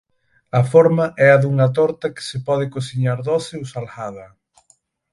[0.59, 4.25] A forma é a dunha torta que se pode cociñar doce ou salgada.